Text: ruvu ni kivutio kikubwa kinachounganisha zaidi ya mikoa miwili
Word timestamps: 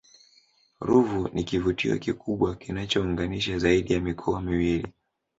ruvu 0.79 1.29
ni 1.33 1.43
kivutio 1.43 1.97
kikubwa 1.99 2.55
kinachounganisha 2.55 3.57
zaidi 3.59 3.93
ya 3.93 3.99
mikoa 4.01 4.41
miwili 4.41 4.87